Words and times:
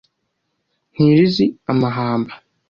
ntirizi 0.93 1.45
amahamba 1.71 2.33